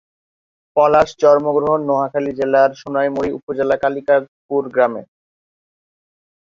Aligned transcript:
পলাশ 0.75 1.09
জন্ম 1.21 1.45
গ্রহণ 1.57 1.79
নোয়াখালী 1.89 2.31
জেলার 2.39 2.69
সোনাইমুড়ি 2.81 3.29
উপজেলার 3.37 3.81
কালিকাপুর 3.83 4.63
গ্রামে। 4.73 5.03